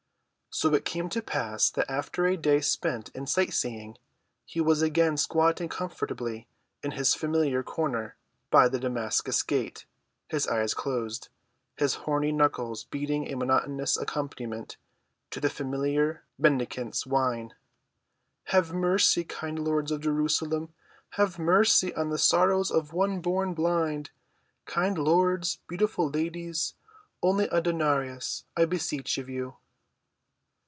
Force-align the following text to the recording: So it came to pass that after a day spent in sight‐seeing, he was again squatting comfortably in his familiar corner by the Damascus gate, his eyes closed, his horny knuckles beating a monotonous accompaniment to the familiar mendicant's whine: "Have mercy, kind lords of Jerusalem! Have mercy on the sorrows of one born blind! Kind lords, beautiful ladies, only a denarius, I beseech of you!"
So 0.53 0.73
it 0.73 0.83
came 0.83 1.07
to 1.11 1.21
pass 1.21 1.69
that 1.71 1.89
after 1.89 2.25
a 2.25 2.35
day 2.35 2.59
spent 2.59 3.07
in 3.15 3.23
sight‐seeing, 3.23 3.95
he 4.45 4.59
was 4.59 4.81
again 4.81 5.15
squatting 5.15 5.69
comfortably 5.69 6.45
in 6.83 6.91
his 6.91 7.15
familiar 7.15 7.63
corner 7.63 8.17
by 8.49 8.67
the 8.67 8.77
Damascus 8.77 9.43
gate, 9.43 9.85
his 10.27 10.49
eyes 10.49 10.73
closed, 10.73 11.29
his 11.77 11.93
horny 12.03 12.33
knuckles 12.33 12.83
beating 12.83 13.27
a 13.31 13.37
monotonous 13.37 13.95
accompaniment 13.95 14.75
to 15.29 15.39
the 15.39 15.49
familiar 15.49 16.25
mendicant's 16.37 17.07
whine: 17.07 17.53
"Have 18.47 18.73
mercy, 18.73 19.23
kind 19.23 19.57
lords 19.57 19.89
of 19.89 20.01
Jerusalem! 20.01 20.73
Have 21.11 21.39
mercy 21.39 21.95
on 21.95 22.09
the 22.09 22.17
sorrows 22.17 22.71
of 22.71 22.91
one 22.91 23.21
born 23.21 23.53
blind! 23.53 24.11
Kind 24.65 24.97
lords, 24.97 25.59
beautiful 25.69 26.09
ladies, 26.09 26.75
only 27.23 27.45
a 27.45 27.61
denarius, 27.61 28.43
I 28.57 28.65
beseech 28.65 29.17
of 29.17 29.29
you!" 29.29 29.55